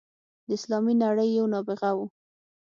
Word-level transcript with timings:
د 0.47 0.49
اسلامي 0.57 0.93
نړۍ 1.03 1.29
یو 1.37 1.45
نابغه 1.53 1.89
وو. 1.97 2.05